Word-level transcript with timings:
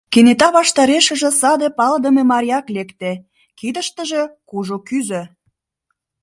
Кенета 0.13 0.47
ваштарешыже 0.55 1.29
саде 1.39 1.67
палыдыме 1.77 2.23
марияк 2.31 2.65
лекте, 2.75 3.11
кидыштыже 3.57 4.23
кужу 4.49 4.77
кӱзӧ. 4.87 5.21